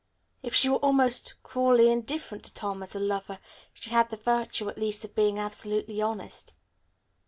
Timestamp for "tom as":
2.55-2.95